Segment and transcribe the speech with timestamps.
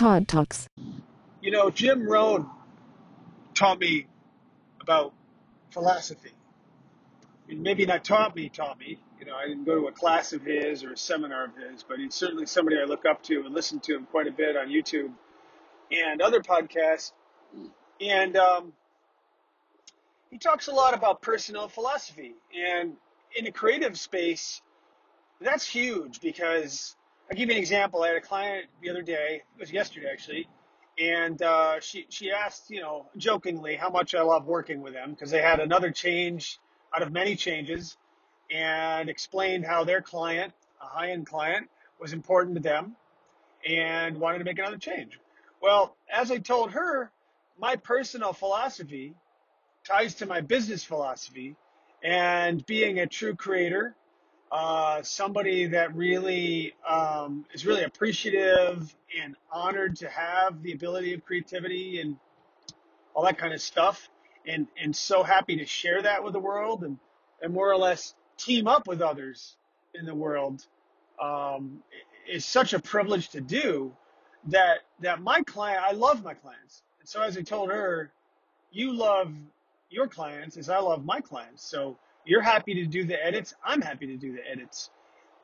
[0.00, 0.66] Todd Talks.
[1.42, 2.48] You know, Jim Rohn
[3.52, 4.06] taught me
[4.80, 5.12] about
[5.72, 6.32] philosophy.
[7.46, 8.98] Maybe not taught me, taught me.
[9.18, 11.82] You know, I didn't go to a class of his or a seminar of his,
[11.82, 14.56] but he's certainly somebody I look up to and listen to him quite a bit
[14.56, 15.12] on YouTube
[15.92, 17.12] and other podcasts.
[18.00, 18.72] And um,
[20.30, 22.32] he talks a lot about personal philosophy.
[22.58, 22.94] And
[23.36, 24.62] in a creative space,
[25.42, 26.96] that's huge because
[27.30, 28.02] I'll give you an example.
[28.02, 30.48] I had a client the other day, it was yesterday actually,
[30.98, 35.12] and uh, she she asked, you know, jokingly, how much I love working with them
[35.12, 36.58] because they had another change
[36.92, 37.96] out of many changes,
[38.50, 40.52] and explained how their client,
[40.82, 41.68] a high-end client,
[42.00, 42.96] was important to them,
[43.64, 45.16] and wanted to make another change.
[45.62, 47.12] Well, as I told her,
[47.60, 49.14] my personal philosophy
[49.84, 51.54] ties to my business philosophy,
[52.02, 53.94] and being a true creator
[54.52, 61.24] uh, somebody that really um, is really appreciative and honored to have the ability of
[61.24, 62.16] creativity and
[63.14, 64.08] all that kind of stuff,
[64.46, 66.98] and and so happy to share that with the world and
[67.42, 69.56] and more or less team up with others
[69.94, 70.66] in the world.
[71.20, 71.82] Um,
[72.28, 73.92] is such a privilege to do
[74.48, 76.82] that that my client I love my clients.
[77.00, 78.12] And so as I told her
[78.72, 79.32] you love
[79.90, 81.64] your clients as I love my clients.
[81.68, 83.54] So you're happy to do the edits.
[83.64, 84.90] I'm happy to do the edits.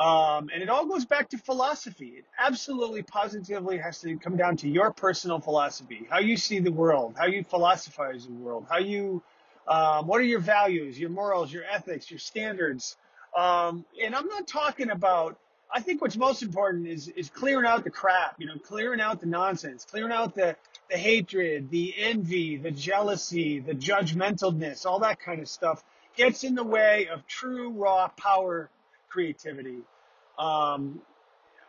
[0.00, 2.14] Um, and it all goes back to philosophy.
[2.18, 6.72] It absolutely positively has to come down to your personal philosophy, how you see the
[6.72, 9.22] world, how you philosophize the world, how you,
[9.68, 12.96] um, what are your values, your morals, your ethics, your standards.
[13.36, 15.38] Um, and I'm not talking about,
[15.72, 19.20] I think what's most important is, is clearing out the crap, you know, clearing out
[19.20, 20.56] the nonsense, clearing out the,
[20.90, 25.84] the hatred, the envy, the jealousy, the judgmentalness, all that kind of stuff
[26.16, 28.70] gets in the way of true raw power
[29.08, 29.78] creativity.
[30.38, 31.00] Um,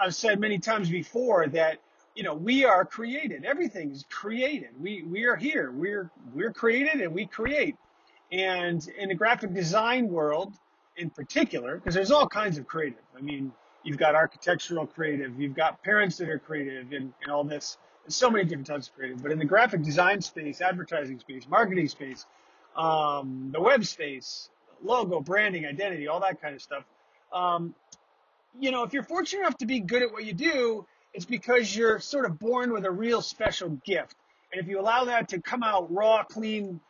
[0.00, 1.78] I've said many times before that
[2.14, 3.44] you know we are created.
[3.44, 4.70] Everything is created.
[4.80, 5.70] We we are here.
[5.72, 7.76] We're we're created and we create.
[8.30, 10.52] And in the graphic design world,
[10.96, 13.00] in particular, because there's all kinds of creative.
[13.16, 13.52] I mean,
[13.84, 17.78] you've got architectural creative, you've got parents that are creative, and, and all this.
[18.04, 19.22] There's so many different types of creative.
[19.22, 22.26] But in the graphic design space, advertising space, marketing space,
[22.78, 24.48] um, the web space,
[24.82, 26.84] logo, branding, identity, all that kind of stuff.
[27.32, 27.74] Um,
[28.58, 31.74] you know, if you're fortunate enough to be good at what you do, it's because
[31.76, 34.14] you're sort of born with a real special gift.
[34.52, 36.80] And if you allow that to come out raw, clean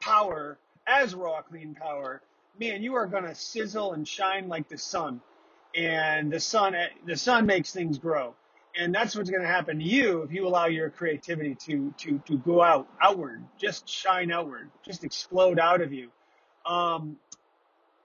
[0.00, 2.20] power, as raw, clean power,
[2.58, 5.20] man, you are going to sizzle and shine like the sun.
[5.74, 6.74] And the sun,
[7.06, 8.34] the sun makes things grow
[8.78, 12.18] and that's what's going to happen to you if you allow your creativity to to
[12.26, 16.10] to go out outward, just shine outward, just explode out of you.
[16.64, 17.16] Um,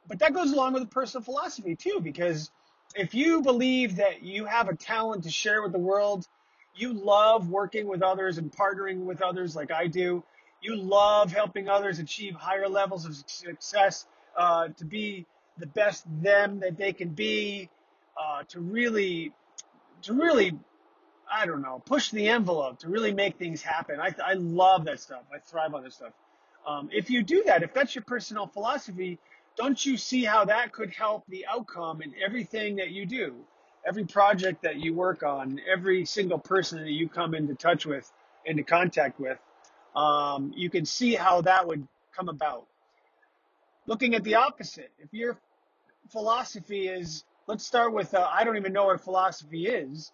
[0.08, 2.52] but that goes along with the personal philosophy too, because
[2.96, 6.28] if you believe that you have a talent to share with the world,
[6.76, 10.24] you love working with others and partnering with others like I do.
[10.62, 15.26] You love helping others achieve higher levels of success, uh, to be
[15.60, 17.70] the best them that they can be,
[18.20, 19.34] uh, to really
[20.08, 20.58] to really,
[21.32, 24.00] I don't know, push the envelope to really make things happen.
[24.00, 25.24] I, I love that stuff.
[25.34, 26.14] I thrive on this stuff.
[26.66, 29.20] Um, if you do that, if that's your personal philosophy,
[29.58, 33.36] don't you see how that could help the outcome in everything that you do?
[33.86, 38.10] Every project that you work on, every single person that you come into touch with,
[38.46, 39.38] into contact with,
[39.96, 41.86] um, you can see how that would
[42.16, 42.66] come about.
[43.88, 45.38] Looking at the opposite, if your
[46.12, 50.12] philosophy is let's start with uh, I don't even know what philosophy is.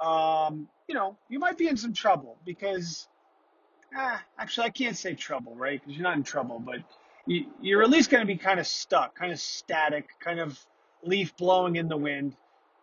[0.00, 3.06] Um, you know, you might be in some trouble because,
[3.94, 5.78] ah, actually, I can't say trouble, right?
[5.78, 6.78] Because you're not in trouble, but
[7.26, 10.58] you, you're at least going to be kind of stuck, kind of static, kind of
[11.04, 12.34] leaf blowing in the wind.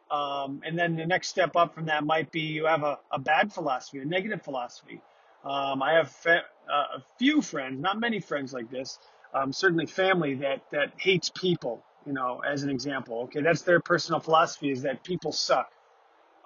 [0.09, 3.19] Um, and then the next step up from that might be you have a, a
[3.19, 5.01] bad philosophy, a negative philosophy.
[5.43, 6.39] Um, I have uh,
[6.71, 8.99] a few friends, not many friends like this,
[9.33, 13.23] um, certainly family that, that hates people you know, as an example.
[13.23, 15.69] Okay, that's their personal philosophy is that people suck.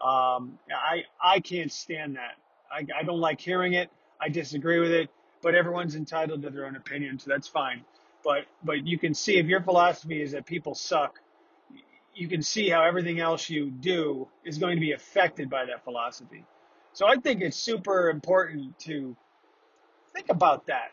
[0.03, 2.35] Um, I I can't stand that.
[2.71, 3.89] I, I don't like hearing it.
[4.19, 5.09] I disagree with it.
[5.43, 7.83] But everyone's entitled to their own opinion, so that's fine.
[8.23, 11.19] But but you can see if your philosophy is that people suck,
[12.15, 15.83] you can see how everything else you do is going to be affected by that
[15.83, 16.43] philosophy.
[16.93, 19.15] So I think it's super important to
[20.13, 20.91] think about that.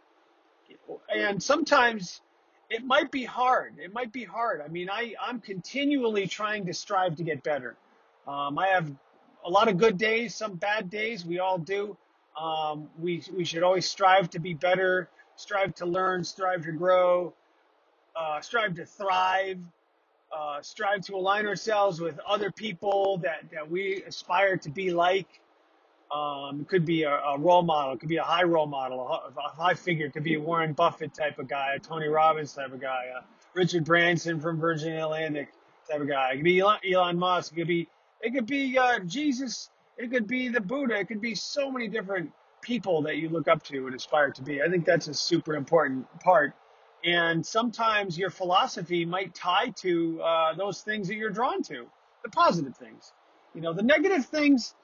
[1.14, 2.20] And sometimes
[2.70, 3.74] it might be hard.
[3.78, 4.60] It might be hard.
[4.60, 7.76] I mean, I, I'm continually trying to strive to get better.
[8.26, 8.90] Um, I have
[9.44, 11.24] a lot of good days, some bad days.
[11.24, 11.96] We all do.
[12.40, 17.32] Um, we, we should always strive to be better, strive to learn, strive to grow,
[18.14, 19.58] uh, strive to thrive,
[20.36, 25.40] uh, strive to align ourselves with other people that, that we aspire to be like.
[26.10, 27.94] Um, it could be a, a, role model.
[27.94, 30.06] It could be a high role model, a, a, high figure.
[30.06, 33.04] It could be a Warren Buffett type of guy, a Tony Robbins type of guy,
[33.14, 33.24] a
[33.54, 35.48] Richard Branson from Virgin Atlantic
[35.90, 36.32] type of guy.
[36.32, 37.52] It could be Elon, Elon Musk.
[37.52, 37.88] It could be
[38.22, 39.70] it could be uh, Jesus.
[39.98, 40.98] It could be the Buddha.
[40.98, 42.32] It could be so many different
[42.62, 44.62] people that you look up to and aspire to be.
[44.62, 46.54] I think that's a super important part.
[47.04, 51.86] And sometimes your philosophy might tie to uh, those things that you're drawn to,
[52.24, 53.12] the positive things.
[53.54, 54.74] You know, the negative things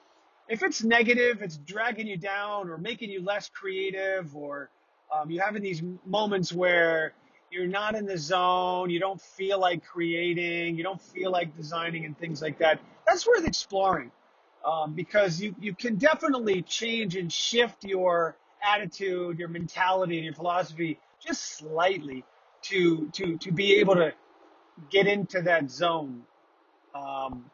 [0.47, 4.69] if it's negative, it's dragging you down or making you less creative, or
[5.13, 7.13] um, you're having these moments where
[7.51, 12.05] you're not in the zone, you don't feel like creating, you don't feel like designing,
[12.05, 12.79] and things like that.
[13.07, 14.11] That's worth exploring
[14.65, 20.33] um, because you, you can definitely change and shift your attitude, your mentality, and your
[20.33, 22.23] philosophy just slightly
[22.63, 24.11] to to to be able to
[24.89, 26.23] get into that zone.
[26.93, 27.49] Um,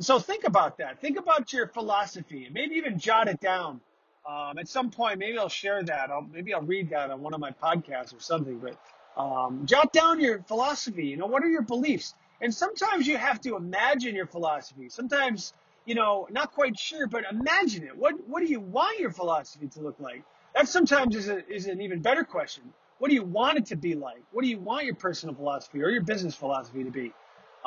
[0.00, 1.00] so think about that.
[1.00, 3.80] Think about your philosophy and maybe even jot it down.
[4.28, 6.10] Um, at some point, maybe I'll share that.
[6.10, 8.58] I'll, maybe I'll read that on one of my podcasts or something.
[8.58, 8.78] But
[9.20, 11.06] um, jot down your philosophy.
[11.06, 12.14] You know, what are your beliefs?
[12.40, 14.88] And sometimes you have to imagine your philosophy.
[14.88, 15.54] Sometimes,
[15.86, 17.96] you know, not quite sure, but imagine it.
[17.96, 20.22] What What do you want your philosophy to look like?
[20.54, 22.64] That sometimes is, a, is an even better question.
[22.98, 24.22] What do you want it to be like?
[24.32, 27.12] What do you want your personal philosophy or your business philosophy to be?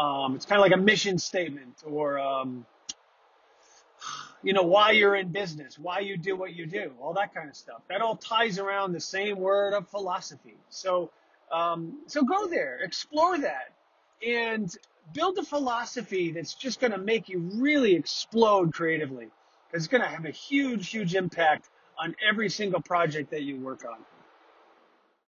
[0.02, 2.66] Um, it's kind of like a mission statement or, um,
[4.42, 7.48] you know, why you're in business, why you do what you do, all that kind
[7.48, 7.82] of stuff.
[7.88, 10.58] That all ties around the same word of philosophy.
[10.70, 11.12] So,
[11.52, 13.74] um, so go there, explore that,
[14.28, 14.76] and
[15.14, 19.28] build a philosophy that's just going to make you really explode creatively.
[19.72, 21.70] It's going to have a huge, huge impact
[22.00, 24.00] on every single project that you work on.